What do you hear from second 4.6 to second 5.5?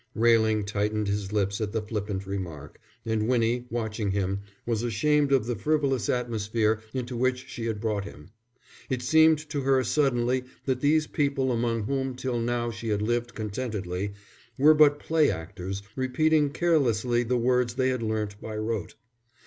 was ashamed of